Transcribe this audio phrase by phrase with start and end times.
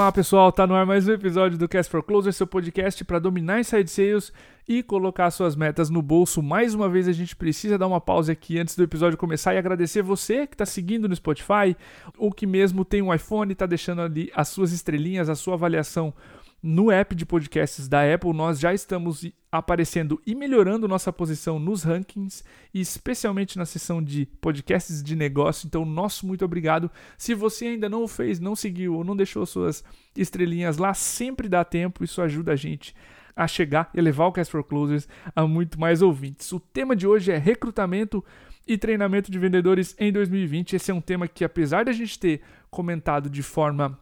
[0.00, 3.18] Olá pessoal, tá no ar mais um episódio do Cast for Closer, seu podcast para
[3.18, 4.32] dominar inside sales
[4.66, 6.42] e colocar suas metas no bolso.
[6.42, 9.58] Mais uma vez a gente precisa dar uma pausa aqui antes do episódio começar e
[9.58, 11.76] agradecer você que está seguindo no Spotify
[12.16, 15.52] ou que mesmo tem um iPhone e está deixando ali as suas estrelinhas, a sua
[15.52, 16.14] avaliação
[16.62, 21.82] no app de podcasts da Apple, nós já estamos aparecendo e melhorando nossa posição nos
[21.82, 25.66] rankings, especialmente na seção de podcasts de negócio.
[25.66, 26.90] Então, nosso muito obrigado.
[27.16, 29.82] Se você ainda não o fez, não seguiu ou não deixou suas
[30.14, 32.04] estrelinhas lá, sempre dá tempo.
[32.04, 32.94] Isso ajuda a gente
[33.34, 36.52] a chegar e levar o Cast for Closers a muito mais ouvintes.
[36.52, 38.22] O tema de hoje é recrutamento
[38.66, 40.76] e treinamento de vendedores em 2020.
[40.76, 43.98] Esse é um tema que, apesar de a gente ter comentado de forma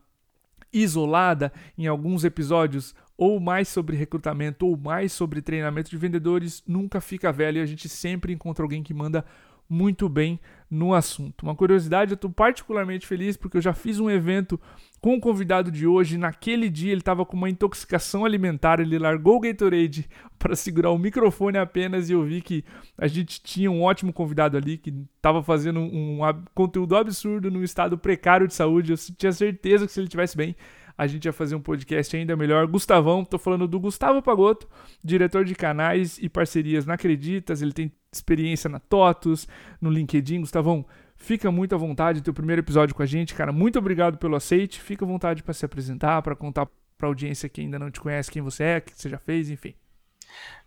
[0.73, 7.01] isolada em alguns episódios, ou mais sobre recrutamento, ou mais sobre treinamento de vendedores, nunca
[7.01, 9.25] fica velho e a gente sempre encontra alguém que manda
[9.69, 11.43] muito bem no assunto.
[11.43, 14.59] Uma curiosidade, eu estou particularmente feliz porque eu já fiz um evento
[15.01, 16.19] com o convidado de hoje.
[16.19, 20.99] Naquele dia ele estava com uma intoxicação alimentar, ele largou o Gatorade para segurar o
[20.99, 22.65] microfone apenas e eu vi que
[22.97, 26.21] a gente tinha um ótimo convidado ali que estava fazendo um,
[26.55, 28.93] conteúdo absurdo num estado precário de saúde.
[28.93, 30.55] Eu tinha certeza que se ele estivesse bem,
[30.99, 32.67] a gente ia fazer um podcast ainda melhor.
[32.67, 34.69] Gustavão, tô falando do Gustavo Pagotto,
[35.03, 39.47] diretor de canais e parcerias na Acreditas, ele tem experiência na TOTUS,
[39.81, 40.41] no LinkedIn.
[40.41, 40.85] Gustavão,
[41.19, 43.53] fica muito à vontade, teu primeiro episódio com a gente, cara.
[43.53, 44.81] Muito obrigado pelo aceite.
[44.81, 46.67] Fica à vontade para se apresentar, para contar
[46.97, 49.19] para a audiência que ainda não te conhece quem você é, o que você já
[49.19, 49.75] fez, enfim.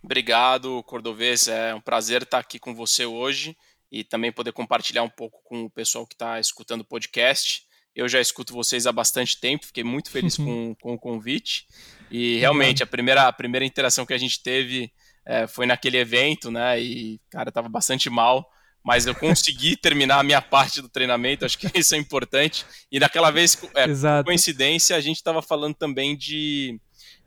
[0.02, 1.48] Obrigado, Cordovez.
[1.48, 3.58] É um prazer estar aqui com você hoje
[3.92, 7.64] e também poder compartilhar um pouco com o pessoal que está escutando o podcast.
[7.94, 11.68] Eu já escuto vocês há bastante tempo, fiquei muito feliz com, com o convite.
[12.10, 14.92] E realmente, a primeira, a primeira interação que a gente teve
[15.26, 16.80] é, foi naquele evento, né?
[16.80, 18.50] E, cara, estava bastante mal,
[18.84, 22.66] mas eu consegui terminar a minha parte do treinamento, acho que isso é importante.
[22.92, 26.80] E naquela vez, é, por coincidência, a gente estava falando também de,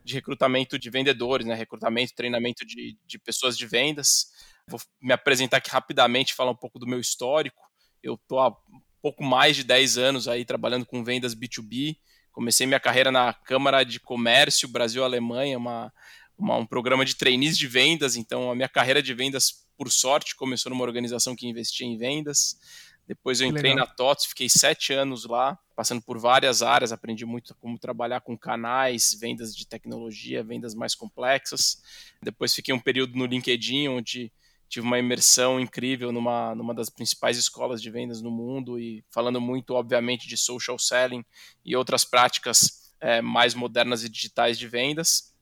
[0.05, 1.55] de recrutamento de vendedores, né?
[1.55, 4.27] Recrutamento, treinamento de, de pessoas de vendas.
[4.67, 7.63] Vou me apresentar aqui rapidamente, falar um pouco do meu histórico.
[8.03, 8.55] Eu estou há
[9.03, 11.99] pouco mais de 10 anos aí trabalhando com vendas B2B.
[12.33, 15.93] Comecei minha carreira na Câmara de Comércio Brasil-Alemanha, uma,
[16.37, 18.17] uma, um programa de trainees de vendas.
[18.17, 22.59] Então, a minha carreira de vendas, por sorte, começou numa organização que investia em vendas.
[23.07, 27.55] Depois eu entrei na TOTS, fiquei sete anos lá, passando por várias áreas, aprendi muito
[27.57, 31.83] como trabalhar com canais, vendas de tecnologia, vendas mais complexas.
[32.23, 34.33] Depois fiquei um período no LinkedIn, onde
[34.69, 39.41] tive uma imersão incrível numa, numa das principais escolas de vendas no mundo e falando
[39.41, 41.25] muito, obviamente, de social selling
[41.63, 45.35] e outras práticas é, mais modernas e digitais de vendas.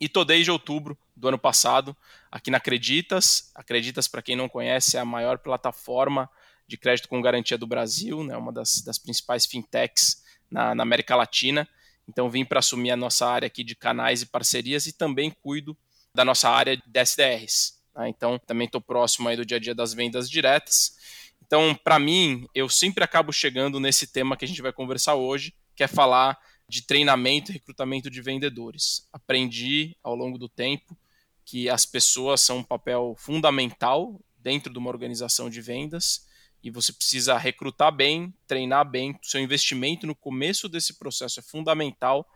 [0.00, 1.96] E tô desde outubro do ano passado
[2.30, 3.50] aqui na Acreditas.
[3.54, 6.28] Acreditas, para quem não conhece, é a maior plataforma
[6.66, 11.14] de crédito com garantia do Brasil, né, uma das, das principais fintechs na, na América
[11.14, 11.68] Latina.
[12.08, 15.76] Então vim para assumir a nossa área aqui de canais e parcerias e também cuido
[16.14, 17.82] da nossa área de SDRs.
[17.94, 18.08] Né?
[18.08, 20.96] Então, também estou próximo aí do dia a dia das vendas diretas.
[21.44, 25.54] Então, para mim, eu sempre acabo chegando nesse tema que a gente vai conversar hoje,
[25.74, 29.06] que é falar de treinamento e recrutamento de vendedores.
[29.12, 30.96] Aprendi ao longo do tempo
[31.44, 36.26] que as pessoas são um papel fundamental dentro de uma organização de vendas
[36.62, 39.18] e você precisa recrutar bem, treinar bem.
[39.22, 42.28] Seu investimento no começo desse processo é fundamental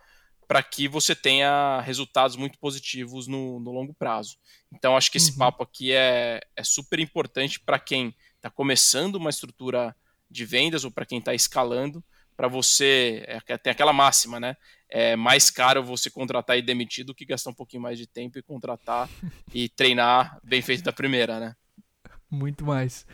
[0.48, 4.36] para que você tenha resultados muito positivos no, no longo prazo.
[4.72, 5.38] Então, acho que esse uhum.
[5.38, 9.94] papo aqui é, é super importante para quem está começando uma estrutura
[10.30, 12.02] de vendas ou para quem está escalando,
[12.36, 13.24] para você.
[13.26, 14.56] É, tem aquela máxima, né?
[14.88, 18.38] É mais caro você contratar e demitir do que gastar um pouquinho mais de tempo
[18.38, 19.08] e contratar
[19.52, 21.54] e treinar bem feito da primeira, né?
[22.30, 23.06] Muito mais.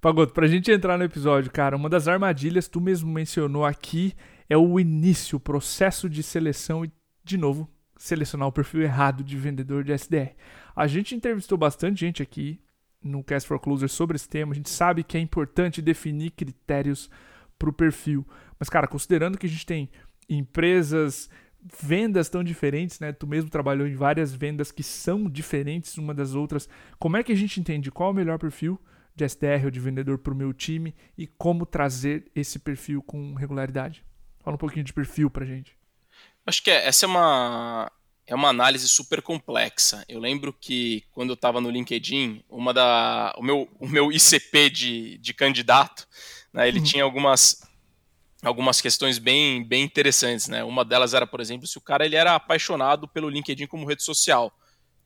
[0.00, 4.14] Pagoto, para a gente entrar no episódio, cara, uma das armadilhas, tu mesmo mencionou aqui,
[4.48, 6.92] é o início, o processo de seleção e,
[7.24, 10.34] de novo, selecionar o perfil errado de vendedor de SDR.
[10.74, 12.60] A gente entrevistou bastante gente aqui
[13.02, 14.52] no Cast for Closer sobre esse tema.
[14.52, 17.10] A gente sabe que é importante definir critérios
[17.58, 18.26] para o perfil.
[18.58, 19.90] Mas, cara, considerando que a gente tem
[20.28, 21.28] empresas,
[21.80, 23.12] vendas tão diferentes, né?
[23.12, 26.68] Tu mesmo trabalhou em várias vendas que são diferentes uma das outras.
[26.98, 28.80] Como é que a gente entende qual é o melhor perfil
[29.14, 33.34] de SDR ou de vendedor para o meu time e como trazer esse perfil com
[33.34, 34.04] regularidade?
[34.40, 35.76] Fala um pouquinho de perfil pra gente.
[36.46, 37.92] Acho que é, essa é uma,
[38.26, 40.04] é uma análise super complexa.
[40.08, 44.70] Eu lembro que quando eu estava no LinkedIn, uma da, o, meu, o meu ICP
[44.70, 46.06] de, de candidato,
[46.52, 46.84] né, ele uhum.
[46.84, 47.60] tinha algumas,
[48.42, 50.48] algumas questões bem, bem interessantes.
[50.48, 50.62] Né?
[50.64, 54.02] Uma delas era, por exemplo, se o cara ele era apaixonado pelo LinkedIn como rede
[54.02, 54.52] social.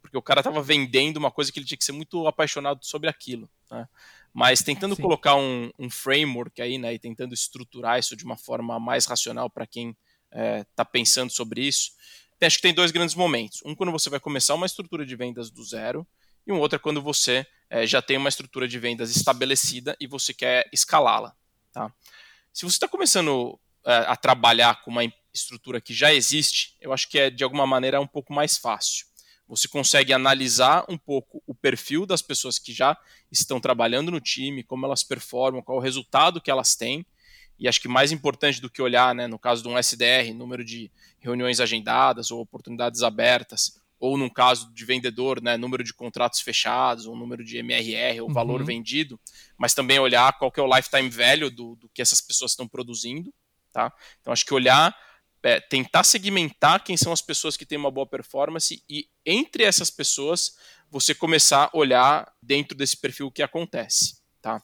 [0.01, 3.09] Porque o cara estava vendendo uma coisa que ele tinha que ser muito apaixonado sobre
[3.09, 3.49] aquilo.
[3.71, 3.89] Né?
[4.35, 5.03] Mas tentando Sim.
[5.03, 9.49] colocar um, um, framework aí, né, e tentando estruturar isso de uma forma mais racional
[9.51, 9.99] para quem está
[10.33, 11.93] é, tá pensando sobre isso,
[12.41, 13.61] acho que tem dois grandes momentos.
[13.65, 16.07] Um quando você vai começar uma estrutura de vendas do zero,
[16.47, 20.07] e um outro é quando você é, já tem uma estrutura de vendas estabelecida e
[20.07, 21.35] você quer escalá-la.
[21.73, 21.93] Tá?
[22.53, 25.03] Se você está começando é, a trabalhar com uma
[25.33, 29.07] estrutura que já existe, eu acho que é de alguma maneira um pouco mais fácil.
[29.49, 32.97] Você consegue analisar um pouco o perfil das pessoas que já
[33.31, 37.05] estão trabalhando no time, como elas performam, qual o resultado que elas têm.
[37.59, 40.65] E acho que mais importante do que olhar, né, no caso de um SDR, número
[40.65, 40.91] de
[41.21, 47.07] reuniões agendadas ou oportunidades abertas, ou num caso de vendedor, né, número de contratos fechados,
[47.07, 48.67] ou número de MRR, ou valor uhum.
[48.67, 49.19] vendido,
[49.57, 52.67] mas também olhar qual que é o lifetime value do, do que essas pessoas estão
[52.67, 53.33] produzindo.
[53.73, 53.93] Tá?
[54.21, 54.93] Então acho que olhar
[55.41, 59.89] é, tentar segmentar quem são as pessoas que têm uma boa performance e entre essas
[59.89, 60.57] pessoas
[60.91, 64.61] você começar a olhar dentro desse perfil o que acontece, tá?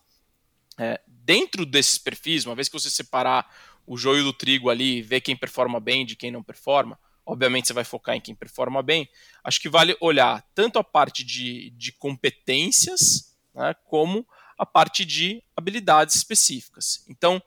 [0.77, 3.49] É, dentro desses perfis, uma vez que você separar
[3.87, 6.99] o joio do trigo ali, ver quem performa bem de quem não performa,
[7.29, 9.09] obviamente você vai focar em quem performa bem.
[9.45, 14.27] Acho que vale olhar tanto a parte de, de competências, né, como
[14.57, 17.05] a parte de habilidades específicas.
[17.07, 17.41] Então,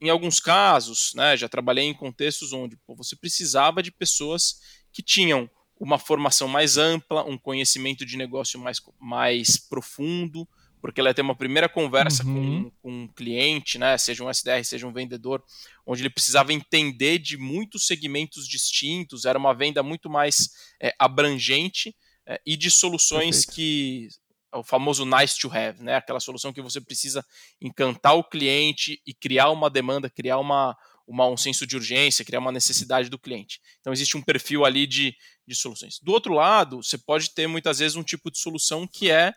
[0.00, 4.60] em alguns casos, né, já trabalhei em contextos onde pô, você precisava de pessoas
[4.92, 5.48] que tinham
[5.78, 10.48] uma formação mais ampla, um conhecimento de negócio mais, mais profundo,
[10.80, 12.64] porque ela ia ter uma primeira conversa uhum.
[12.64, 15.42] com, com um cliente, né, seja um SDR, seja um vendedor,
[15.88, 20.50] onde ele precisava entender de muitos segmentos distintos, era uma venda muito mais
[20.80, 21.96] é, abrangente
[22.26, 23.54] é, e de soluções Perfeito.
[23.54, 24.08] que
[24.52, 25.96] o famoso nice to have, né?
[25.96, 27.24] Aquela solução que você precisa
[27.60, 30.76] encantar o cliente e criar uma demanda, criar uma,
[31.06, 33.58] uma, um senso de urgência, criar uma necessidade do cliente.
[33.80, 35.98] Então existe um perfil ali de, de soluções.
[36.02, 39.32] Do outro lado, você pode ter muitas vezes um tipo de solução que é,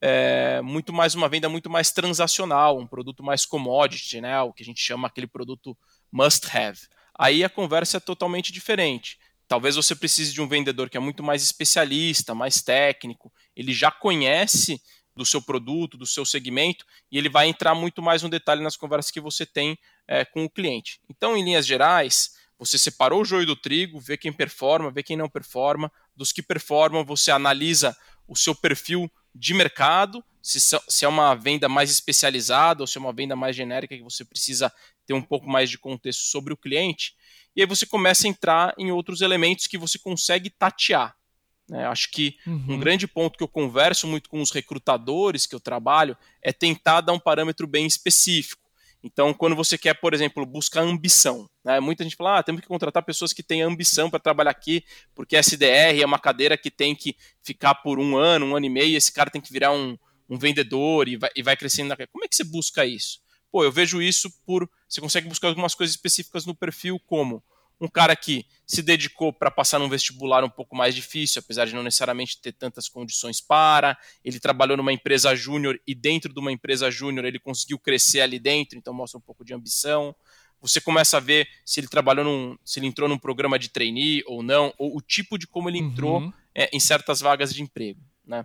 [0.00, 4.40] é muito mais uma venda muito mais transacional, um produto mais commodity, né?
[4.42, 5.76] O que a gente chama aquele produto
[6.12, 6.78] must have.
[7.18, 9.18] Aí a conversa é totalmente diferente.
[9.48, 13.90] Talvez você precise de um vendedor que é muito mais especialista, mais técnico, ele já
[13.90, 14.80] conhece
[15.14, 18.76] do seu produto, do seu segmento, e ele vai entrar muito mais no detalhe nas
[18.76, 21.00] conversas que você tem é, com o cliente.
[21.08, 25.16] Então, em linhas gerais, você separou o joio do trigo, vê quem performa, vê quem
[25.16, 25.90] não performa.
[26.14, 27.96] Dos que performam, você analisa
[28.28, 33.00] o seu perfil de mercado, se, se é uma venda mais especializada ou se é
[33.00, 34.72] uma venda mais genérica que você precisa
[35.04, 37.14] ter um pouco mais de contexto sobre o cliente.
[37.54, 41.16] E aí você começa a entrar em outros elementos que você consegue tatear.
[41.68, 41.84] Né?
[41.86, 42.74] Acho que uhum.
[42.74, 47.00] um grande ponto que eu converso muito com os recrutadores que eu trabalho é tentar
[47.00, 48.62] dar um parâmetro bem específico.
[49.02, 51.80] Então, quando você quer, por exemplo, buscar ambição, né?
[51.80, 54.84] muita gente fala, ah, temos que contratar pessoas que têm ambição para trabalhar aqui,
[55.14, 58.70] porque SDR é uma cadeira que tem que ficar por um ano, um ano e
[58.70, 59.96] meio, e esse cara tem que virar um,
[60.28, 61.88] um vendedor e vai, e vai crescendo.
[61.88, 61.96] Na...
[62.06, 63.20] Como é que você busca isso?
[63.50, 64.68] Pô, eu vejo isso por.
[64.88, 67.42] Você consegue buscar algumas coisas específicas no perfil, como
[67.80, 71.74] um cara que se dedicou para passar num vestibular um pouco mais difícil, apesar de
[71.74, 73.96] não necessariamente ter tantas condições para.
[74.24, 78.38] Ele trabalhou numa empresa júnior e dentro de uma empresa júnior ele conseguiu crescer ali
[78.38, 80.14] dentro, então mostra um pouco de ambição.
[80.60, 84.22] Você começa a ver se ele trabalhou num, se ele entrou num programa de trainee
[84.26, 86.32] ou não, ou o tipo de como ele entrou uhum.
[86.54, 88.44] é, em certas vagas de emprego, né?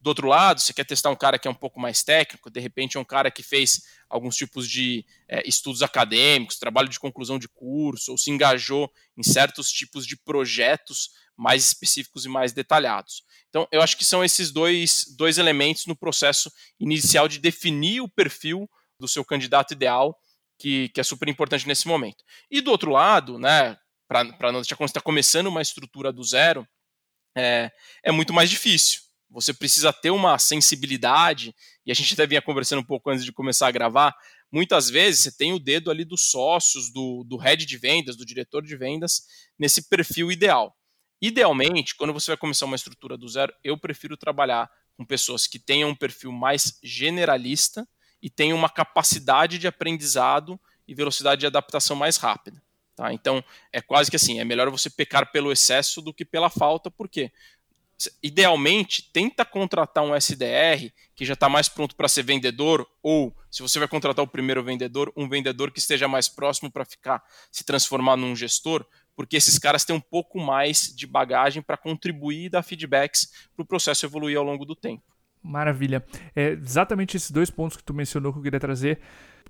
[0.00, 2.58] Do outro lado, você quer testar um cara que é um pouco mais técnico, de
[2.58, 7.38] repente é um cara que fez alguns tipos de é, estudos acadêmicos, trabalho de conclusão
[7.38, 13.22] de curso, ou se engajou em certos tipos de projetos mais específicos e mais detalhados.
[13.50, 18.08] Então, eu acho que são esses dois, dois elementos no processo inicial de definir o
[18.08, 20.18] perfil do seu candidato ideal,
[20.58, 22.24] que, que é super importante nesse momento.
[22.50, 23.76] E do outro lado, né,
[24.08, 26.66] para não deixar quando está começando uma estrutura do zero,
[27.36, 27.70] é,
[28.02, 31.54] é muito mais difícil você precisa ter uma sensibilidade,
[31.86, 34.14] e a gente até vinha conversando um pouco antes de começar a gravar.
[34.50, 38.26] Muitas vezes você tem o dedo ali dos sócios, do, do head de vendas, do
[38.26, 39.22] diretor de vendas,
[39.58, 40.76] nesse perfil ideal.
[41.22, 45.58] Idealmente, quando você vai começar uma estrutura do zero, eu prefiro trabalhar com pessoas que
[45.58, 47.86] tenham um perfil mais generalista
[48.20, 50.58] e tenham uma capacidade de aprendizado
[50.88, 52.60] e velocidade de adaptação mais rápida.
[52.96, 53.12] Tá?
[53.14, 56.90] Então, é quase que assim: é melhor você pecar pelo excesso do que pela falta,
[56.90, 57.32] por quê?
[58.22, 63.62] Idealmente, tenta contratar um SDR que já está mais pronto para ser vendedor, ou se
[63.62, 67.64] você vai contratar o primeiro vendedor, um vendedor que esteja mais próximo para ficar se
[67.64, 72.48] transformar num gestor, porque esses caras têm um pouco mais de bagagem para contribuir e
[72.48, 75.02] dar feedbacks para o processo evoluir ao longo do tempo.
[75.42, 76.04] Maravilha.
[76.34, 79.00] É exatamente esses dois pontos que tu mencionou que eu queria trazer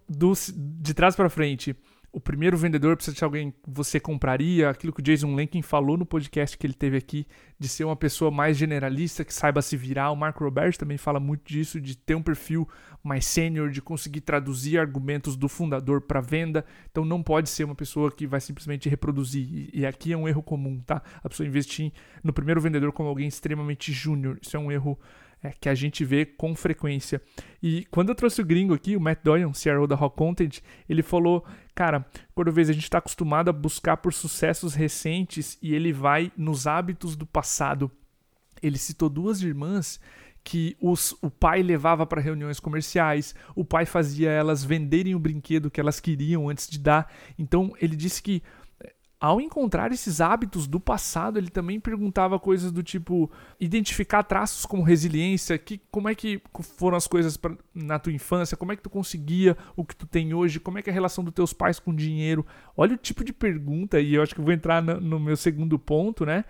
[0.08, 1.76] do, de trás para frente
[2.12, 5.96] o primeiro vendedor precisa de alguém que você compraria, aquilo que o Jason Lenkin falou
[5.96, 7.26] no podcast que ele teve aqui,
[7.58, 10.10] de ser uma pessoa mais generalista, que saiba se virar.
[10.10, 12.68] O Marco Robert também fala muito disso, de ter um perfil
[13.02, 16.64] mais sênior, de conseguir traduzir argumentos do fundador para venda.
[16.90, 19.70] Então não pode ser uma pessoa que vai simplesmente reproduzir.
[19.72, 21.02] E aqui é um erro comum, tá?
[21.22, 21.92] A pessoa investir
[22.24, 24.38] no primeiro vendedor como alguém extremamente júnior.
[24.42, 24.98] Isso é um erro
[25.42, 27.20] é, que a gente vê com frequência.
[27.62, 31.02] E quando eu trouxe o gringo aqui, o Matt Doyon, CRO da Rock Content, ele
[31.02, 31.44] falou,
[31.74, 36.30] cara, quando vez a gente está acostumado a buscar por sucessos recentes e ele vai
[36.36, 37.90] nos hábitos do passado.
[38.62, 40.00] Ele citou duas irmãs
[40.42, 45.70] que os, o pai levava para reuniões comerciais, o pai fazia elas venderem o brinquedo
[45.70, 47.12] que elas queriam antes de dar.
[47.38, 48.42] Então ele disse que
[49.20, 54.82] ao encontrar esses hábitos do passado, ele também perguntava coisas do tipo identificar traços como
[54.82, 56.40] resiliência, que, como é que
[56.78, 60.06] foram as coisas pra, na tua infância, como é que tu conseguia o que tu
[60.06, 62.46] tem hoje, como é que é a relação dos teus pais com dinheiro.
[62.74, 65.78] Olha o tipo de pergunta, e eu acho que vou entrar no, no meu segundo
[65.78, 66.46] ponto, né?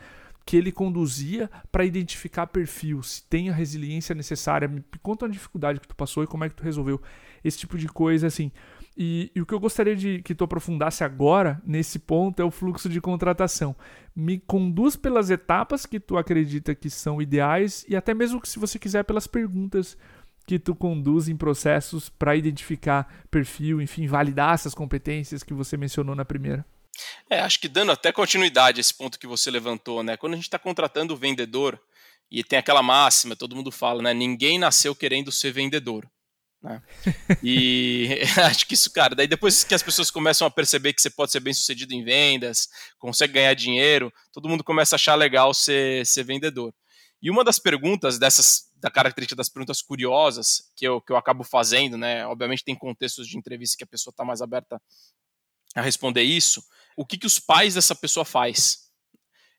[0.46, 4.68] Que ele conduzia para identificar perfil, se tem a resiliência necessária.
[4.68, 7.02] Me conta uma dificuldade que tu passou e como é que tu resolveu.
[7.42, 8.52] Esse tipo de coisa, assim.
[9.02, 12.50] E, e, o que eu gostaria de que tu aprofundasse agora, nesse ponto, é o
[12.50, 13.74] fluxo de contratação.
[14.14, 18.78] Me conduz pelas etapas que tu acredita que são ideais e até mesmo se você
[18.78, 19.96] quiser, pelas perguntas
[20.46, 26.14] que tu conduz em processos para identificar perfil, enfim, validar essas competências que você mencionou
[26.14, 26.62] na primeira.
[27.30, 30.18] É, acho que dando até continuidade a esse ponto que você levantou, né?
[30.18, 31.80] Quando a gente está contratando o vendedor,
[32.30, 34.12] e tem aquela máxima, todo mundo fala, né?
[34.12, 36.06] Ninguém nasceu querendo ser vendedor.
[36.62, 36.82] Né?
[37.42, 41.10] E acho que isso, cara, daí depois que as pessoas começam a perceber que você
[41.10, 45.54] pode ser bem sucedido em vendas, consegue ganhar dinheiro, todo mundo começa a achar legal
[45.54, 46.74] ser, ser vendedor.
[47.22, 51.44] E uma das perguntas dessas, da característica das perguntas curiosas que eu, que eu acabo
[51.44, 52.26] fazendo, né?
[52.26, 54.80] Obviamente tem contextos de entrevista que a pessoa está mais aberta
[55.74, 56.64] a responder isso.
[56.96, 58.90] O que, que os pais dessa pessoa faz?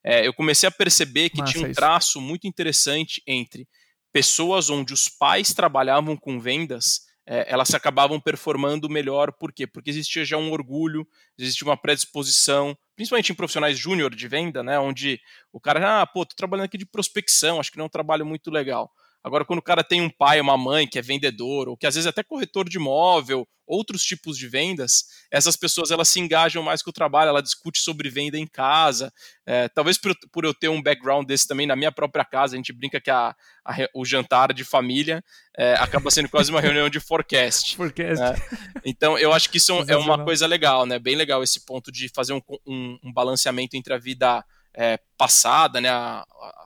[0.04, 3.68] É, eu comecei a perceber que Massa tinha um traço muito interessante entre
[4.12, 9.32] pessoas onde os pais trabalhavam com vendas, é, elas acabavam performando melhor.
[9.32, 9.66] Por quê?
[9.66, 14.80] Porque existia já um orgulho, existia uma predisposição, principalmente em profissionais júnior de venda, né?
[14.80, 15.20] Onde
[15.52, 18.26] o cara, ah, pô, tô trabalhando aqui de prospecção, acho que não é um trabalho
[18.26, 18.92] muito legal.
[19.24, 21.96] Agora, quando o cara tem um pai, uma mãe que é vendedor, ou que às
[21.96, 26.62] vezes é até corretor de imóvel, outros tipos de vendas, essas pessoas elas se engajam
[26.62, 29.14] mais com o trabalho, ela discute sobre venda em casa.
[29.46, 32.58] É, talvez por, por, eu ter um background desse também na minha própria casa, a
[32.58, 35.24] gente brinca que a, a, o jantar de família
[35.58, 37.78] é, acaba sendo quase uma reunião de forecast.
[37.78, 38.22] forecast.
[38.22, 38.36] É.
[38.84, 41.00] Então, eu acho que isso é uma coisa legal, né?
[41.00, 45.80] Bem legal esse ponto de fazer um, um, um balanceamento entre a vida é, passada,
[45.80, 45.90] né?
[45.90, 46.66] A, a,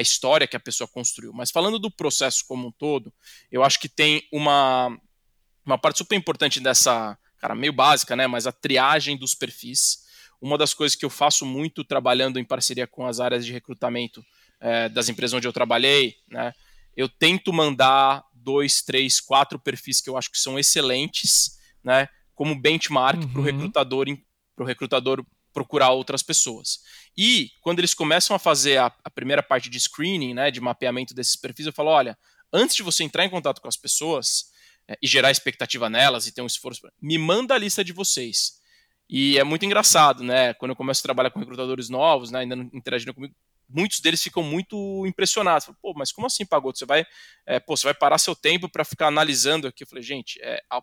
[0.00, 1.32] a história que a pessoa construiu.
[1.32, 3.12] Mas falando do processo como um todo,
[3.50, 4.98] eu acho que tem uma,
[5.64, 8.26] uma parte super importante dessa, cara, meio básica, né?
[8.26, 10.08] Mas a triagem dos perfis.
[10.40, 14.24] Uma das coisas que eu faço muito trabalhando em parceria com as áreas de recrutamento
[14.58, 16.52] é, das empresas onde eu trabalhei, né?
[16.96, 22.08] Eu tento mandar dois, três, quatro perfis que eu acho que são excelentes, né?
[22.34, 23.32] Como benchmark uhum.
[23.32, 24.06] para o recrutador,
[24.56, 26.80] pro recrutador procurar outras pessoas.
[27.16, 31.14] E quando eles começam a fazer a, a, primeira parte de screening, né, de mapeamento
[31.14, 32.16] desses perfis, eu falo, olha,
[32.52, 34.50] antes de você entrar em contato com as pessoas
[34.88, 38.60] é, e gerar expectativa nelas e ter um esforço, me manda a lista de vocês.
[39.08, 40.54] E é muito engraçado, né?
[40.54, 43.34] Quando eu começo a trabalhar com recrutadores novos, né, ainda não interagindo comigo,
[43.68, 45.68] muitos deles ficam muito impressionados.
[45.80, 46.78] Pô, mas como assim, Pagoto?
[46.78, 47.04] Você vai,
[47.46, 49.82] é, pô, você vai parar seu tempo para ficar analisando aqui?
[49.82, 50.82] Eu falei, gente, é, a,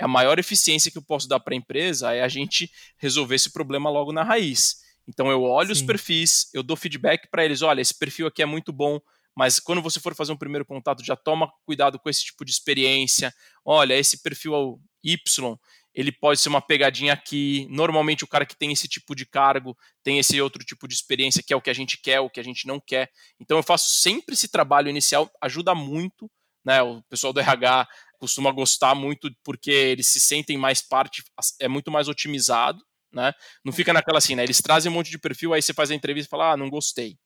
[0.00, 3.52] a maior eficiência que eu posso dar para a empresa é a gente resolver esse
[3.52, 4.76] problema logo na raiz.
[5.08, 5.80] Então eu olho Sim.
[5.80, 9.00] os perfis, eu dou feedback para eles, olha, esse perfil aqui é muito bom,
[9.36, 12.50] mas quando você for fazer um primeiro contato, já toma cuidado com esse tipo de
[12.50, 13.32] experiência.
[13.62, 15.58] Olha, esse perfil Y,
[15.94, 17.66] ele pode ser uma pegadinha aqui.
[17.70, 21.42] Normalmente o cara que tem esse tipo de cargo tem esse outro tipo de experiência
[21.42, 23.10] que é o que a gente quer, o que a gente não quer.
[23.38, 26.30] Então eu faço sempre esse trabalho inicial, ajuda muito,
[26.64, 26.82] né?
[26.82, 27.86] O pessoal do RH
[28.18, 31.22] costuma gostar muito porque eles se sentem mais parte,
[31.60, 32.82] é muito mais otimizado,
[33.12, 33.32] né?
[33.64, 34.42] Não fica naquela assim, né?
[34.42, 36.68] Eles trazem um monte de perfil, aí você faz a entrevista e fala, ah, não
[36.68, 37.16] gostei.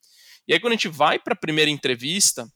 [0.47, 2.47] E aí quando a gente vai para a primeira entrevista,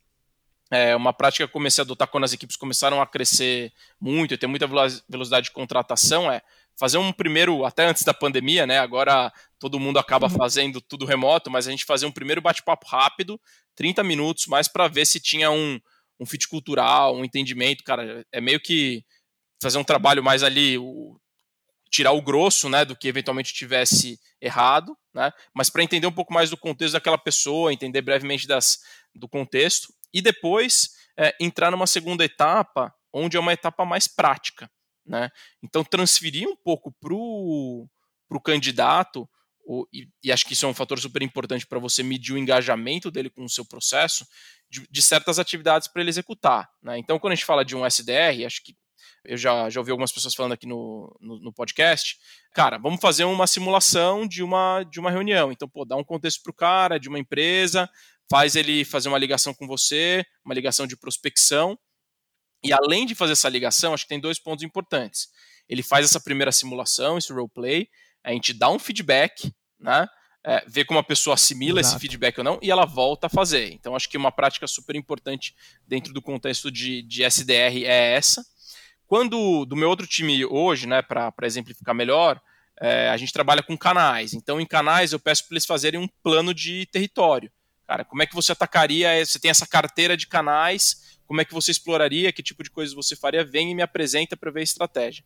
[0.71, 4.33] é uma prática que eu comecei a adotar quando as equipes começaram a crescer muito
[4.33, 6.41] e ter muita velocidade de contratação é
[6.77, 8.79] fazer um primeiro, até antes da pandemia, né?
[8.79, 10.33] Agora todo mundo acaba uhum.
[10.33, 13.39] fazendo tudo remoto, mas a gente fazer um primeiro bate-papo rápido,
[13.75, 15.79] 30 minutos, mais para ver se tinha um,
[16.19, 19.03] um fit cultural, um entendimento, cara, é meio que
[19.61, 21.19] fazer um trabalho mais ali, o,
[21.89, 26.33] tirar o grosso, né, do que eventualmente tivesse errado, né, mas para entender um pouco
[26.33, 28.79] mais do contexto daquela pessoa, entender brevemente das,
[29.13, 34.69] do contexto, e depois é, entrar numa segunda etapa, onde é uma etapa mais prática.
[35.05, 35.29] Né?
[35.63, 37.87] Então, transferir um pouco para o
[38.43, 39.29] candidato,
[39.65, 42.37] o, e, e, acho que isso é um fator super importante para você medir o
[42.37, 44.25] engajamento dele com o seu processo,
[44.69, 46.69] de, de certas atividades para ele executar.
[46.81, 46.99] Né?
[46.99, 48.75] Então, quando a gente fala de um SDR, acho que
[49.25, 52.17] eu já, já ouvi algumas pessoas falando aqui no, no, no, podcast,
[52.53, 55.51] cara, vamos fazer uma simulação de uma, de uma reunião.
[55.51, 57.89] Então, pô, dá um contexto para o cara, de uma empresa,
[58.29, 61.77] faz ele fazer uma ligação com você, uma ligação de prospecção,
[62.63, 65.27] e além de fazer essa ligação, acho que tem dois pontos importantes.
[65.67, 67.87] Ele faz essa primeira simulação, esse roleplay,
[68.25, 70.07] a gente dá um feedback, né?
[70.43, 71.95] É, vê como a pessoa assimila Exato.
[71.95, 73.71] esse feedback ou não, e ela volta a fazer.
[73.73, 75.55] Então, acho que uma prática super importante
[75.87, 78.45] dentro do contexto de, de SDR é essa.
[79.07, 82.39] Quando do meu outro time hoje, né, para exemplificar melhor,
[82.79, 84.33] é, a gente trabalha com canais.
[84.33, 87.51] Então, em canais, eu peço para eles fazerem um plano de território.
[87.87, 89.25] Cara, como é que você atacaria?
[89.25, 92.93] Você tem essa carteira de canais como é que você exploraria, que tipo de coisas
[92.93, 95.23] você faria, vem e me apresenta para ver a estratégia.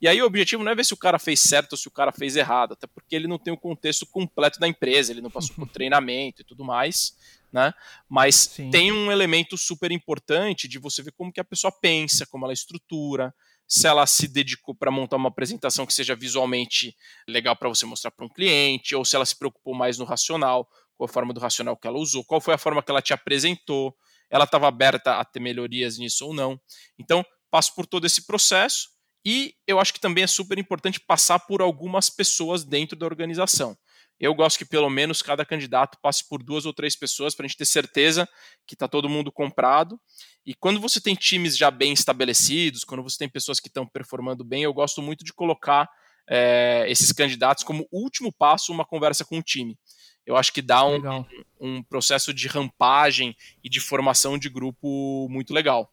[0.00, 1.90] E aí o objetivo não é ver se o cara fez certo ou se o
[1.90, 5.30] cara fez errado, até porque ele não tem o contexto completo da empresa, ele não
[5.30, 7.16] passou por treinamento e tudo mais,
[7.52, 7.72] né?
[8.08, 8.70] Mas Sim.
[8.70, 12.52] tem um elemento super importante de você ver como que a pessoa pensa, como ela
[12.52, 13.32] estrutura,
[13.68, 16.96] se ela se dedicou para montar uma apresentação que seja visualmente
[17.28, 20.68] legal para você mostrar para um cliente, ou se ela se preocupou mais no racional,
[20.96, 23.12] qual a forma do racional que ela usou, qual foi a forma que ela te
[23.12, 23.96] apresentou,
[24.32, 26.58] ela estava aberta a ter melhorias nisso ou não.
[26.98, 28.88] Então, passo por todo esse processo
[29.24, 33.76] e eu acho que também é super importante passar por algumas pessoas dentro da organização.
[34.18, 37.48] Eu gosto que pelo menos cada candidato passe por duas ou três pessoas para a
[37.48, 38.26] gente ter certeza
[38.66, 40.00] que está todo mundo comprado.
[40.46, 44.42] E quando você tem times já bem estabelecidos, quando você tem pessoas que estão performando
[44.44, 45.88] bem, eu gosto muito de colocar
[46.28, 49.76] é, esses candidatos como último passo uma conversa com o time
[50.26, 51.24] eu acho que dá um,
[51.60, 55.92] um processo de rampagem e de formação de grupo muito legal.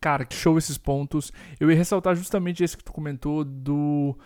[0.00, 1.32] Cara, que show esses pontos.
[1.60, 4.18] Eu ia ressaltar justamente esse que tu comentou do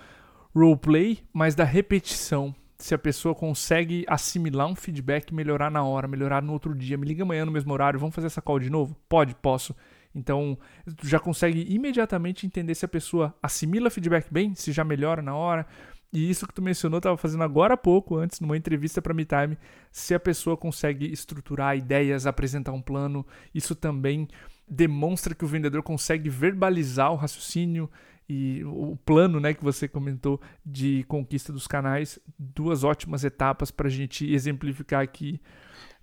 [0.54, 2.54] roleplay, mas da repetição.
[2.78, 7.06] Se a pessoa consegue assimilar um feedback, melhorar na hora, melhorar no outro dia, me
[7.06, 8.96] liga amanhã no mesmo horário, vamos fazer essa call de novo?
[9.08, 9.74] Pode, posso.
[10.14, 10.58] Então,
[10.96, 15.36] tu já consegue imediatamente entender se a pessoa assimila feedback bem, se já melhora na
[15.36, 15.66] hora,
[16.12, 19.58] e isso que tu mencionou, estava fazendo agora há pouco, antes, numa entrevista para MeTime,
[19.90, 24.28] se a pessoa consegue estruturar ideias, apresentar um plano, isso também
[24.68, 27.90] demonstra que o vendedor consegue verbalizar o raciocínio
[28.28, 32.18] e o plano né, que você comentou de conquista dos canais.
[32.38, 35.40] Duas ótimas etapas para a gente exemplificar aqui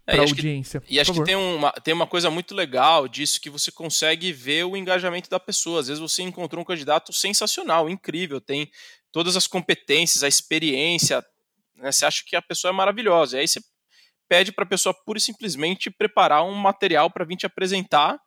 [0.05, 0.81] para a é, audiência.
[0.81, 4.31] Que, e acho que tem uma, tem uma coisa muito legal disso que você consegue
[4.31, 5.79] ver o engajamento da pessoa.
[5.79, 8.69] Às vezes você encontrou um candidato sensacional, incrível, tem
[9.13, 11.23] todas as competências, a experiência,
[11.75, 11.91] né?
[11.91, 13.37] Você acha que a pessoa é maravilhosa.
[13.37, 13.61] E aí você
[14.27, 18.19] pede para a pessoa pura e simplesmente preparar um material para vir te apresentar.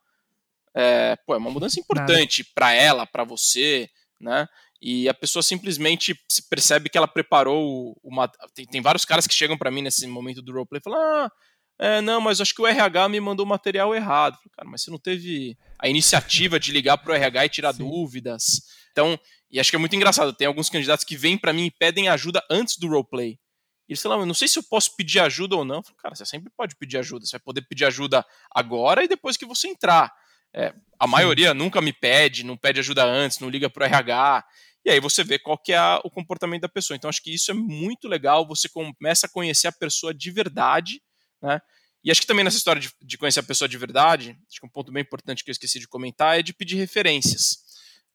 [0.75, 3.88] É, pô, é uma mudança importante para ela, para você,
[4.20, 4.46] né?
[4.81, 8.31] E a pessoa simplesmente se percebe que ela preparou uma.
[8.55, 11.31] Tem, tem vários caras que chegam para mim nesse momento do roleplay e falam: Ah,
[11.79, 14.35] é, não, mas acho que o RH me mandou o material errado.
[14.37, 17.72] Falei, cara, mas você não teve a iniciativa de ligar para o RH e tirar
[17.72, 17.79] Sim.
[17.85, 18.62] dúvidas.
[18.92, 19.18] Então,
[19.51, 20.33] e acho que é muito engraçado.
[20.33, 23.39] Tem alguns candidatos que vêm para mim e pedem ajuda antes do roleplay.
[23.89, 25.77] E eles falam, eu não sei se eu posso pedir ajuda ou não.
[25.77, 27.25] Eu falo, cara, você sempre pode pedir ajuda.
[27.25, 30.13] Você vai poder pedir ajuda agora e depois que você entrar.
[30.53, 31.13] É, a Sim.
[31.13, 34.45] maioria nunca me pede, não pede ajuda antes, não liga pro RH.
[34.85, 36.97] E aí você vê qual que é o comportamento da pessoa.
[36.97, 38.47] Então acho que isso é muito legal.
[38.49, 41.01] Você começa a conhecer a pessoa de verdade,
[41.41, 41.61] né?
[42.05, 44.67] E acho que também nessa história de, de conhecer a pessoa de verdade, acho que
[44.67, 47.65] um ponto bem importante que eu esqueci de comentar é de pedir referências.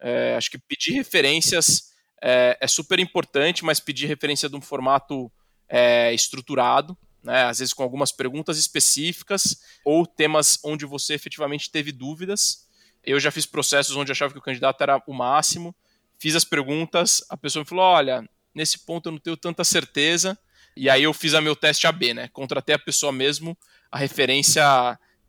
[0.01, 5.31] É, acho que pedir referências é, é, super importante, mas pedir referência de um formato
[5.69, 11.91] é, estruturado, né, às vezes com algumas perguntas específicas ou temas onde você efetivamente teve
[11.91, 12.67] dúvidas.
[13.03, 15.75] Eu já fiz processos onde achava que o candidato era o máximo,
[16.19, 20.37] fiz as perguntas, a pessoa me falou: olha, nesse ponto eu não tenho tanta certeza.
[20.75, 22.29] E aí eu fiz a meu teste AB, né?
[22.29, 23.57] Contratei a pessoa mesmo,
[23.91, 24.63] a referência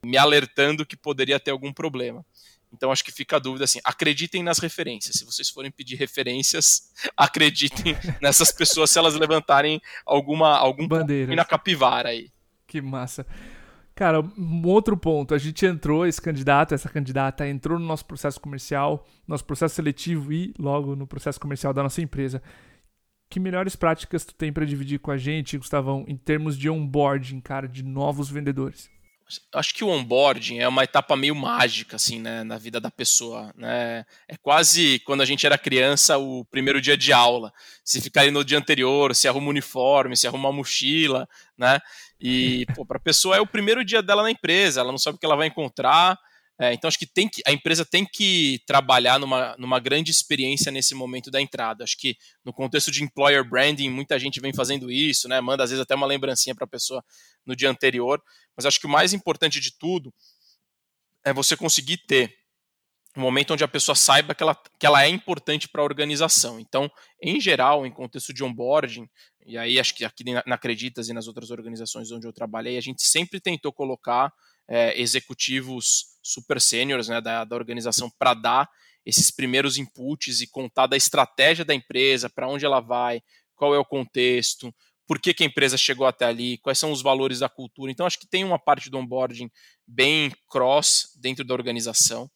[0.05, 2.25] me alertando que poderia ter algum problema.
[2.73, 5.17] Então acho que fica a dúvida assim, acreditem nas referências.
[5.17, 11.45] Se vocês forem pedir referências, acreditem nessas pessoas se elas levantarem alguma algum bandeira na
[11.45, 12.31] capivara aí.
[12.67, 13.27] Que massa.
[13.95, 18.41] Cara, um outro ponto, a gente entrou, esse candidato, essa candidata entrou no nosso processo
[18.41, 22.43] comercial, nosso processo seletivo e logo no processo comercial da nossa empresa.
[23.29, 27.41] Que melhores práticas tu tem para dividir com a gente, Gustavão, em termos de onboarding,
[27.41, 28.91] cara, de novos vendedores?
[29.55, 33.53] Acho que o onboarding é uma etapa meio mágica assim, né, na vida da pessoa,
[33.57, 34.05] né?
[34.29, 37.53] É quase quando a gente era criança, o primeiro dia de aula.
[37.85, 41.81] Se ficar aí no dia anterior, se arruma um uniforme, se arruma uma mochila, né?
[42.21, 45.19] E para a pessoa é o primeiro dia dela na empresa, ela não sabe o
[45.19, 46.19] que ela vai encontrar.
[46.63, 50.71] É, então acho que, tem que a empresa tem que trabalhar numa, numa grande experiência
[50.71, 51.83] nesse momento da entrada.
[51.83, 55.41] Acho que no contexto de employer branding, muita gente vem fazendo isso, né?
[55.41, 57.05] Manda às vezes até uma lembrancinha para a pessoa
[57.45, 58.23] no dia anterior.
[58.57, 60.15] Mas acho que o mais importante de tudo
[61.25, 62.33] é você conseguir ter
[63.17, 66.59] um momento onde a pessoa saiba que ela, que ela é importante para a organização.
[66.59, 69.09] Então, em geral, em contexto de onboarding,
[69.45, 72.81] e aí acho que aqui na Acreditas e nas outras organizações onde eu trabalhei, a
[72.81, 74.33] gente sempre tentou colocar
[74.69, 78.71] é, executivos super sêniores né, da, da organização para dar
[79.05, 83.21] esses primeiros inputs e contar da estratégia da empresa, para onde ela vai,
[83.57, 84.73] qual é o contexto,
[85.07, 87.91] por que, que, a empresa chegou até ali, quais são os valores da cultura.
[87.91, 89.51] Então, acho que tem uma parte do onboarding
[89.87, 92.31] bem cross dentro da organização.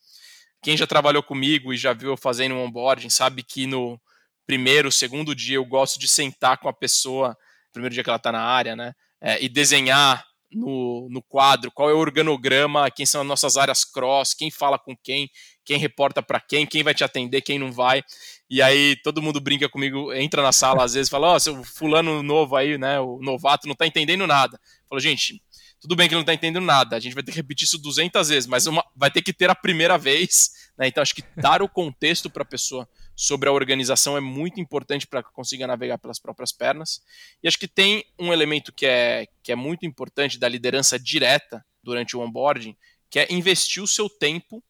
[0.66, 4.00] Quem já trabalhou comigo e já viu eu fazendo um onboarding sabe que no
[4.44, 7.38] primeiro, segundo dia eu gosto de sentar com a pessoa,
[7.72, 11.88] primeiro dia que ela está na área, né, é, e desenhar no, no quadro qual
[11.88, 15.30] é o organograma, quem são as nossas áreas cross, quem fala com quem,
[15.64, 18.02] quem reporta para quem, quem vai te atender, quem não vai.
[18.50, 21.62] E aí todo mundo brinca comigo, entra na sala às vezes, fala: Ó, oh, seu
[21.62, 24.60] fulano novo aí, né, o novato, não está entendendo nada.
[24.88, 25.40] Falo, gente,
[25.80, 27.78] tudo bem que ele não está entendendo nada, a gente vai ter que repetir isso
[27.78, 30.50] 200 vezes, mas uma, vai ter que ter a primeira vez.
[30.76, 30.88] Né?
[30.88, 35.06] Então, acho que dar o contexto para a pessoa sobre a organização é muito importante
[35.06, 37.02] para que consiga navegar pelas próprias pernas.
[37.42, 41.64] E acho que tem um elemento que é, que é muito importante da liderança direta
[41.82, 42.76] durante o onboarding,
[43.08, 44.62] que é investir o seu tempo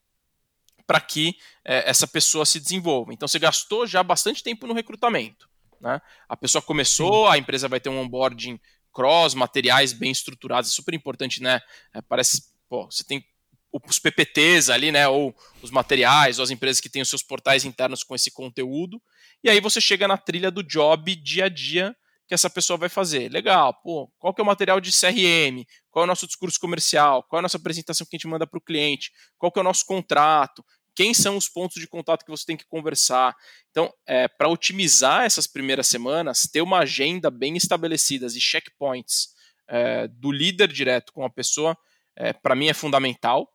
[0.86, 3.12] para que é, essa pessoa se desenvolva.
[3.12, 5.48] Então, você gastou já bastante tempo no recrutamento.
[5.80, 6.00] Né?
[6.28, 8.60] A pessoa começou, a empresa vai ter um onboarding
[8.96, 11.60] cross, materiais bem estruturados, é super importante, né?
[11.92, 13.22] É, parece, pô, você tem
[13.70, 17.66] os PPTs ali, né, ou os materiais, ou as empresas que têm os seus portais
[17.66, 19.02] internos com esse conteúdo,
[19.44, 21.94] e aí você chega na trilha do job dia a dia
[22.26, 23.30] que essa pessoa vai fazer.
[23.30, 25.62] Legal, pô, qual que é o material de CRM?
[25.90, 27.22] Qual é o nosso discurso comercial?
[27.22, 29.12] Qual é a nossa apresentação que a gente manda para o cliente?
[29.36, 30.64] Qual que é o nosso contrato?
[30.96, 33.36] Quem são os pontos de contato que você tem que conversar.
[33.70, 39.28] Então, é, para otimizar essas primeiras semanas, ter uma agenda bem estabelecida e checkpoints
[39.68, 41.76] é, do líder direto com a pessoa,
[42.16, 43.46] é, para mim é fundamental.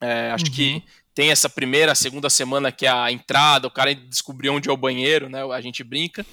[0.00, 0.52] É, acho uhum.
[0.52, 4.72] que tem essa primeira, segunda semana que é a entrada, o cara descobriu onde é
[4.72, 5.42] o banheiro, né?
[5.52, 6.24] A gente brinca.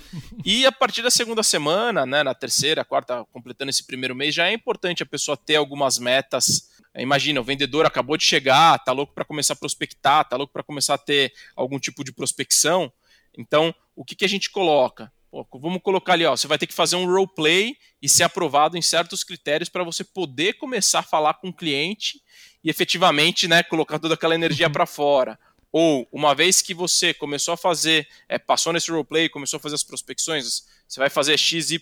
[0.45, 4.47] E a partir da segunda semana, né, na terceira, quarta, completando esse primeiro mês, já
[4.47, 8.91] é importante a pessoa ter algumas metas é, imagina, o vendedor acabou de chegar, tá
[8.91, 12.91] louco para começar a prospectar, tá louco para começar a ter algum tipo de prospecção.
[13.37, 15.11] Então, o que, que a gente coloca?
[15.29, 18.75] Pô, vamos colocar ali, ó, você vai ter que fazer um roleplay e ser aprovado
[18.75, 22.21] em certos critérios para você poder começar a falar com o cliente
[22.63, 24.73] e efetivamente, né, colocar toda aquela energia uhum.
[24.73, 25.39] para fora.
[25.71, 29.75] Ou, uma vez que você começou a fazer, é, passou nesse roleplay, começou a fazer
[29.75, 31.79] as prospecções, você vai fazer XYZ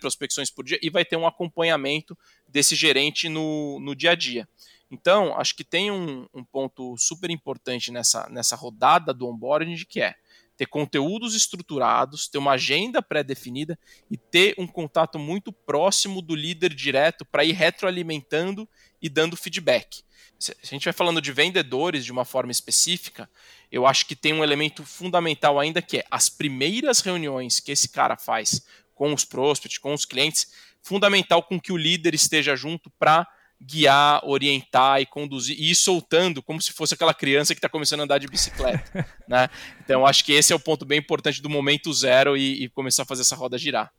[0.00, 2.16] prospecções por dia e vai ter um acompanhamento
[2.48, 4.48] desse gerente no, no dia a dia.
[4.90, 10.00] Então, acho que tem um, um ponto super importante nessa, nessa rodada do onboarding que
[10.00, 10.14] é
[10.56, 13.78] ter conteúdos estruturados, ter uma agenda pré-definida
[14.10, 18.68] e ter um contato muito próximo do líder direto para ir retroalimentando
[19.00, 20.02] e dando feedback.
[20.38, 23.28] Se a gente vai falando de vendedores de uma forma específica,
[23.70, 27.88] eu acho que tem um elemento fundamental ainda que é as primeiras reuniões que esse
[27.88, 28.62] cara faz
[28.94, 33.26] com os prospects, com os clientes, fundamental com que o líder esteja junto para
[33.60, 38.00] guiar, orientar e conduzir e ir soltando como se fosse aquela criança que está começando
[38.00, 39.48] a andar de bicicleta, né?
[39.82, 43.02] Então acho que esse é o ponto bem importante do momento zero e, e começar
[43.02, 43.90] a fazer essa roda girar.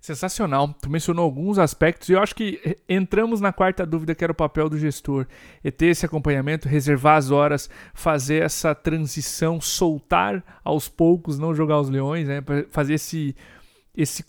[0.00, 0.72] Sensacional.
[0.80, 4.36] Tu mencionou alguns aspectos e eu acho que entramos na quarta dúvida que era o
[4.36, 5.26] papel do gestor.
[5.62, 11.80] É ter esse acompanhamento, reservar as horas, fazer essa transição, soltar aos poucos, não jogar
[11.80, 12.40] os leões, né?
[12.70, 13.34] Fazer esse
[13.96, 14.22] esse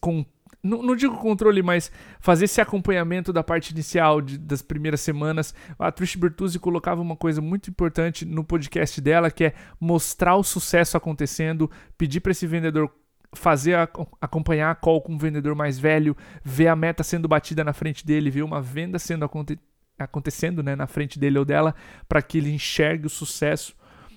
[0.62, 5.54] não, não, digo controle, mas fazer esse acompanhamento da parte inicial de, das primeiras semanas.
[5.78, 10.44] A Trish Bertuzzi colocava uma coisa muito importante no podcast dela, que é mostrar o
[10.44, 12.92] sucesso acontecendo, pedir para esse vendedor
[13.34, 13.88] fazer a,
[14.20, 18.06] acompanhar a call com um vendedor mais velho, ver a meta sendo batida na frente
[18.06, 19.58] dele, ver uma venda sendo aconte
[19.98, 21.76] acontecendo né, na frente dele ou dela,
[22.08, 23.76] para que ele enxergue o sucesso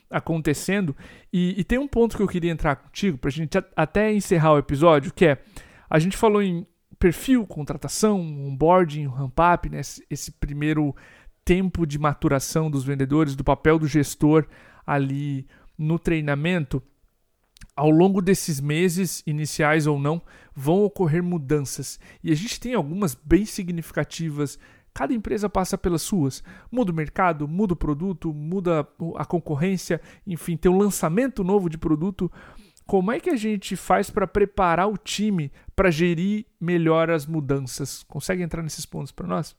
[0.08, 0.94] acontecendo.
[1.32, 4.52] E, e, tem um ponto que eu queria entrar contigo, para a gente até encerrar
[4.52, 5.38] o episódio, que é,
[5.92, 6.66] a gente falou em
[6.98, 10.96] perfil, contratação, onboarding, ramp-up, né, esse, primeiro
[11.44, 14.46] tempo de maturação dos vendedores, do papel do gestor
[14.86, 16.82] ali no treinamento
[17.76, 20.22] ao longo desses meses, iniciais ou não,
[20.56, 22.00] vão ocorrer mudanças.
[22.24, 24.58] E a gente tem algumas bem significativas.
[24.94, 26.42] Cada empresa passa pelas suas.
[26.70, 31.76] Muda o mercado, muda o produto, muda a concorrência, enfim, tem um lançamento novo de
[31.76, 32.32] produto.
[32.92, 38.02] Como é que a gente faz para preparar o time para gerir melhor as mudanças?
[38.02, 39.56] Consegue entrar nesses pontos para nós?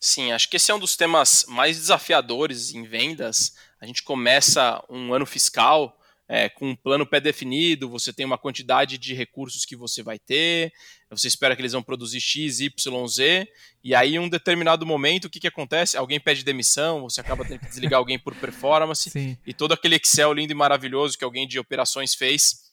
[0.00, 3.54] Sim, acho que esse é um dos temas mais desafiadores em vendas.
[3.80, 5.96] A gente começa um ano fiscal
[6.28, 10.72] é, com um plano pré-definido, você tem uma quantidade de recursos que você vai ter,
[11.08, 13.46] você espera que eles vão produzir X, Y, Z,
[13.84, 15.96] e aí em um determinado momento, o que, que acontece?
[15.96, 19.36] Alguém pede demissão, você acaba tendo que desligar alguém por performance, Sim.
[19.46, 22.71] e todo aquele Excel lindo e maravilhoso que alguém de operações fez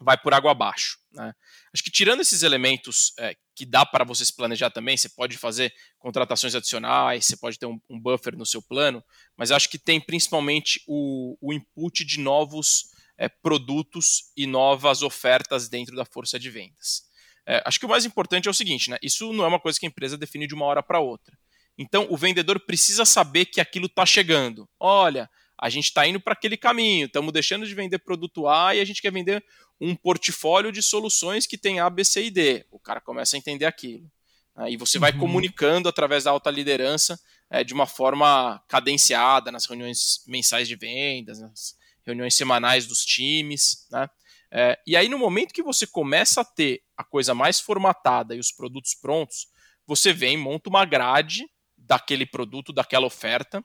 [0.00, 0.98] vai por água abaixo.
[1.12, 1.32] Né?
[1.72, 5.36] Acho que tirando esses elementos é, que dá para você se planejar também, você pode
[5.36, 9.02] fazer contratações adicionais, você pode ter um, um buffer no seu plano,
[9.36, 15.68] mas acho que tem principalmente o, o input de novos é, produtos e novas ofertas
[15.68, 17.04] dentro da força de vendas.
[17.46, 18.96] É, acho que o mais importante é o seguinte, né?
[19.02, 21.36] Isso não é uma coisa que a empresa define de uma hora para outra.
[21.76, 24.68] Então, o vendedor precisa saber que aquilo está chegando.
[24.78, 25.28] Olha,
[25.58, 28.84] a gente está indo para aquele caminho, estamos deixando de vender produto A e a
[28.84, 29.44] gente quer vender
[29.80, 32.66] um portfólio de soluções que tem A, B, C e D.
[32.70, 34.10] O cara começa a entender aquilo.
[34.56, 34.72] Né?
[34.72, 35.18] E você vai uhum.
[35.18, 41.40] comunicando através da alta liderança é, de uma forma cadenciada nas reuniões mensais de vendas,
[41.40, 43.86] nas reuniões semanais dos times.
[43.90, 44.08] Né?
[44.50, 48.38] É, e aí, no momento que você começa a ter a coisa mais formatada e
[48.38, 49.48] os produtos prontos,
[49.86, 53.62] você vem, monta uma grade daquele produto, daquela oferta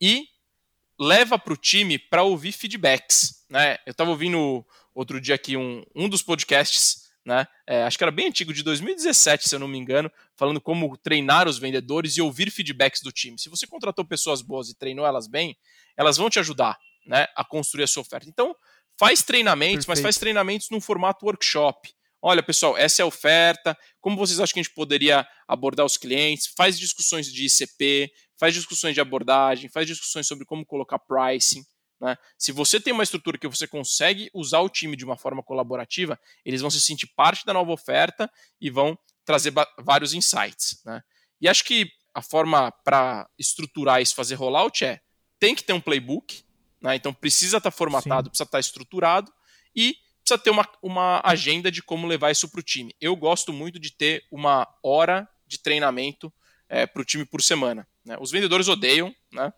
[0.00, 0.26] e
[0.98, 3.44] leva para o time para ouvir feedbacks.
[3.48, 3.78] Né?
[3.86, 7.46] Eu estava ouvindo outro dia aqui um, um dos podcasts, né?
[7.66, 10.96] É, acho que era bem antigo, de 2017, se eu não me engano, falando como
[10.96, 13.38] treinar os vendedores e ouvir feedbacks do time.
[13.38, 15.56] Se você contratou pessoas boas e treinou elas bem,
[15.96, 18.28] elas vão te ajudar né, a construir a sua oferta.
[18.28, 18.54] Então,
[18.98, 19.88] faz treinamentos, Perfeito.
[19.88, 21.90] mas faz treinamentos num formato workshop.
[22.22, 23.76] Olha, pessoal, essa é a oferta.
[24.00, 26.46] Como vocês acham que a gente poderia abordar os clientes?
[26.56, 31.64] Faz discussões de ICP, faz discussões de abordagem, faz discussões sobre como colocar pricing.
[32.00, 32.16] Né?
[32.36, 36.18] Se você tem uma estrutura que você consegue usar o time de uma forma colaborativa,
[36.44, 38.30] eles vão se sentir parte da nova oferta
[38.60, 40.82] e vão trazer vários insights.
[40.84, 41.02] Né?
[41.40, 45.00] E acho que a forma para estruturar isso, fazer rollout é
[45.38, 46.42] tem que ter um playbook,
[46.80, 46.96] né?
[46.96, 48.30] então precisa estar tá formatado, Sim.
[48.30, 49.32] precisa estar tá estruturado
[49.74, 52.94] e precisa ter uma, uma agenda de como levar isso para o time.
[53.00, 56.32] Eu gosto muito de ter uma hora de treinamento
[56.68, 57.86] é, eh, para o time por semana.
[58.04, 58.16] Né?
[58.20, 59.52] Os vendedores odeiam, né?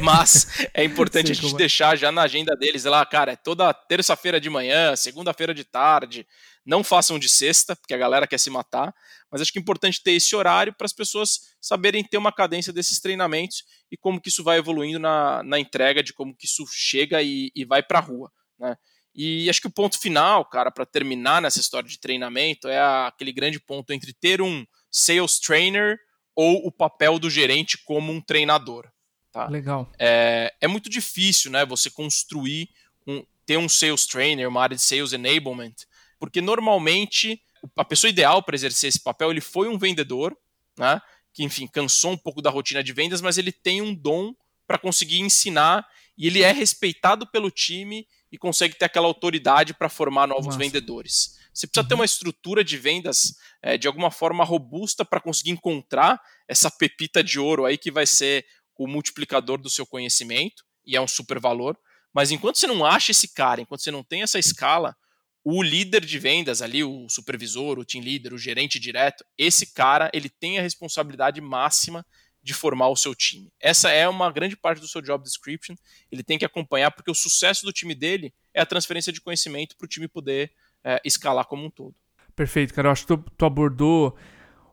[0.00, 1.56] Mas é importante a gente é.
[1.56, 6.26] deixar já na agenda deles lá, cara, é toda terça-feira de manhã, segunda-feira de tarde.
[6.64, 8.92] Não façam de sexta, porque a galera quer se matar.
[9.30, 12.72] Mas acho que é importante ter esse horário para as pessoas saberem ter uma cadência
[12.72, 16.66] desses treinamentos e como que isso vai evoluindo na, na entrega, de como que isso
[16.68, 18.30] chega e, e vai para a rua.
[18.58, 18.76] Né?
[19.14, 23.32] E acho que o ponto final, cara, para terminar nessa história de treinamento, é aquele
[23.32, 25.98] grande ponto entre ter um sales trainer
[26.34, 28.90] ou o papel do gerente como um treinador.
[29.36, 29.48] Tá?
[29.48, 29.92] Legal.
[29.98, 32.70] É, é muito difícil, né, você construir,
[33.06, 35.74] um, ter um sales trainer, uma área de sales enablement,
[36.18, 37.38] porque normalmente
[37.76, 40.34] a pessoa ideal para exercer esse papel, ele foi um vendedor,
[40.78, 41.02] né,
[41.34, 44.34] que enfim, cansou um pouco da rotina de vendas, mas ele tem um dom
[44.66, 49.90] para conseguir ensinar e ele é respeitado pelo time e consegue ter aquela autoridade para
[49.90, 50.58] formar novos Nossa.
[50.58, 51.36] vendedores.
[51.52, 51.88] Você precisa uhum.
[51.88, 56.18] ter uma estrutura de vendas é, de alguma forma robusta para conseguir encontrar
[56.48, 58.46] essa pepita de ouro aí que vai ser
[58.76, 61.78] o multiplicador do seu conhecimento, e é um super valor.
[62.12, 64.96] Mas enquanto você não acha esse cara, enquanto você não tem essa escala,
[65.44, 70.10] o líder de vendas ali, o supervisor, o team leader, o gerente direto, esse cara,
[70.12, 72.04] ele tem a responsabilidade máxima
[72.42, 73.52] de formar o seu time.
[73.60, 75.74] Essa é uma grande parte do seu job description.
[76.10, 79.76] Ele tem que acompanhar, porque o sucesso do time dele é a transferência de conhecimento
[79.76, 80.52] para o time poder
[80.84, 81.94] é, escalar como um todo.
[82.34, 82.88] Perfeito, cara.
[82.88, 84.16] Eu acho que tu, tu abordou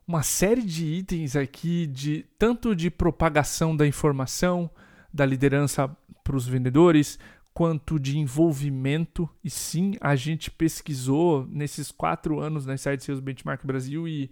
[0.08, 4.70] uma série de itens aqui de tanto de propagação da informação
[5.13, 5.89] da liderança
[6.24, 7.20] para os vendedores
[7.54, 9.30] quanto de envolvimento.
[9.44, 14.32] E sim a gente pesquisou nesses quatro anos na Inside Sales Benchmark Brasil e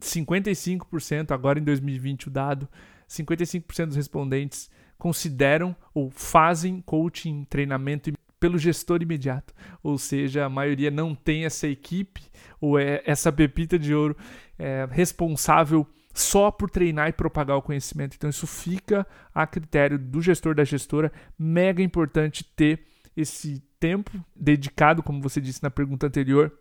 [0.00, 2.68] 55% agora em 2020 o dado
[3.08, 9.54] 55% dos respondentes consideram ou fazem coaching treinamento pelo gestor imediato.
[9.84, 12.20] Ou seja, a maioria não tem essa equipe
[12.60, 14.16] ou é essa pepita de ouro
[14.58, 18.16] é, responsável só por treinar e propagar o conhecimento.
[18.16, 21.12] Então, isso fica a critério do gestor, da gestora.
[21.38, 22.82] Mega importante ter
[23.16, 26.52] esse tempo dedicado, como você disse na pergunta anterior,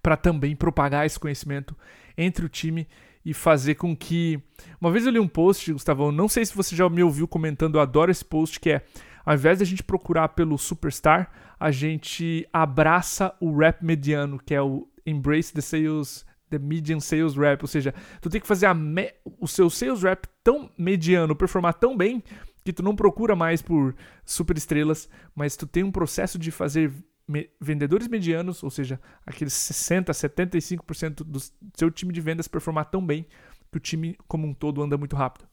[0.00, 1.76] para também propagar esse conhecimento
[2.16, 2.86] entre o time
[3.24, 4.40] e fazer com que.
[4.80, 7.74] Uma vez eu li um post, Gustavo, não sei se você já me ouviu comentando,
[7.74, 8.84] eu adoro esse post, que é
[9.28, 14.54] ao invés de a gente procurar pelo superstar, a gente abraça o rap mediano, que
[14.54, 18.68] é o embrace the sales, the median sales rep, ou seja, tu tem que fazer
[19.38, 22.24] o seu sales rep tão mediano, performar tão bem
[22.64, 26.90] que tu não procura mais por super estrelas, mas tu tem um processo de fazer
[27.28, 31.38] me vendedores medianos, ou seja, aqueles 60, 75% do
[31.76, 33.26] seu time de vendas performar tão bem
[33.70, 35.46] que o time como um todo anda muito rápido.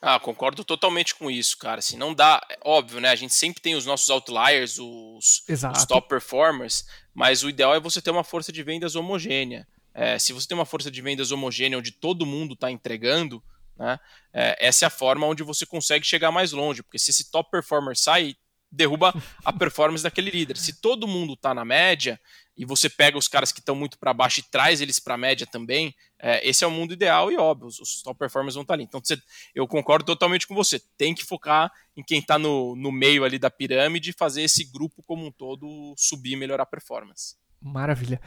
[0.00, 1.78] Ah, concordo totalmente com isso, cara.
[1.78, 3.10] Assim, não dá, é óbvio, né?
[3.10, 7.80] A gente sempre tem os nossos outliers, os, os top performers, mas o ideal é
[7.80, 9.66] você ter uma força de vendas homogênea.
[9.94, 13.42] É, se você tem uma força de vendas homogênea onde todo mundo está entregando,
[13.76, 13.98] né?
[14.32, 17.50] É, essa é a forma onde você consegue chegar mais longe, porque se esse top
[17.50, 18.36] performer sai,
[18.70, 20.56] derruba a performance daquele líder.
[20.56, 22.20] Se todo mundo está na média,
[22.58, 25.18] e você pega os caras que estão muito para baixo e traz eles para a
[25.18, 28.62] média também, é, esse é o mundo ideal e óbvio, os, os top performers vão
[28.62, 28.82] estar tá ali.
[28.82, 29.16] Então você,
[29.54, 30.80] eu concordo totalmente com você.
[30.96, 34.64] Tem que focar em quem está no, no meio ali da pirâmide e fazer esse
[34.64, 37.36] grupo como um todo subir e melhorar a performance.
[37.62, 38.20] Maravilha.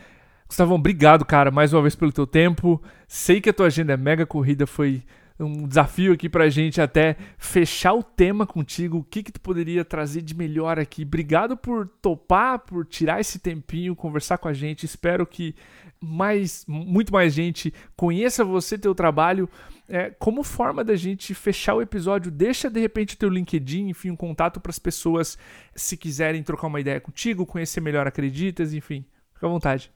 [0.48, 2.82] Gustavão, obrigado, cara, mais uma vez pelo teu tempo.
[3.08, 5.04] Sei que a tua agenda é mega corrida, foi
[5.44, 8.98] um desafio aqui pra gente até fechar o tema contigo.
[8.98, 11.04] O que que tu poderia trazer de melhor aqui?
[11.04, 14.86] Obrigado por topar, por tirar esse tempinho, conversar com a gente.
[14.86, 15.56] Espero que
[16.00, 19.50] mais, muito mais gente conheça você, teu trabalho.
[19.88, 24.10] É, como forma da gente fechar o episódio, deixa de repente o teu LinkedIn, enfim,
[24.10, 25.38] um contato para as pessoas
[25.76, 29.06] se quiserem trocar uma ideia contigo, conhecer melhor Acreditas, enfim.
[29.34, 29.92] Fica à vontade.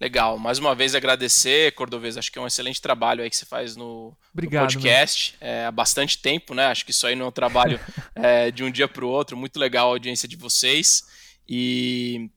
[0.00, 0.38] Legal.
[0.38, 2.16] Mais uma vez agradecer, Cordovez.
[2.16, 5.36] Acho que é um excelente trabalho aí que você faz no, Obrigado, no podcast.
[5.40, 6.66] É, há bastante tempo, né?
[6.66, 7.80] Acho que isso aí não é um trabalho
[8.14, 9.36] é, de um dia para o outro.
[9.36, 11.02] Muito legal a audiência de vocês.
[11.48, 12.30] E,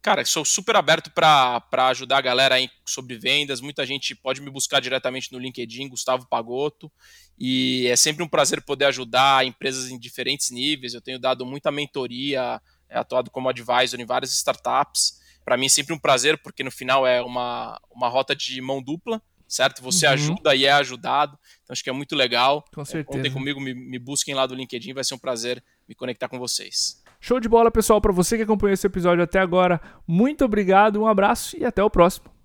[0.00, 3.60] cara, sou super aberto para ajudar a galera aí sobre vendas.
[3.60, 6.92] Muita gente pode me buscar diretamente no LinkedIn, Gustavo Pagotto.
[7.36, 10.94] E é sempre um prazer poder ajudar empresas em diferentes níveis.
[10.94, 15.68] Eu tenho dado muita mentoria, é, atuado como advisor em várias startups para mim é
[15.68, 19.82] sempre um prazer, porque no final é uma, uma rota de mão dupla, certo?
[19.82, 20.12] Você uhum.
[20.12, 22.64] ajuda e é ajudado, então acho que é muito legal.
[22.72, 23.16] Com certeza.
[23.16, 26.38] Contem comigo, me, me busquem lá do LinkedIn, vai ser um prazer me conectar com
[26.38, 27.02] vocês.
[27.20, 28.00] Show de bola, pessoal.
[28.00, 31.90] Para você que acompanhou esse episódio até agora, muito obrigado, um abraço e até o
[31.90, 32.39] próximo.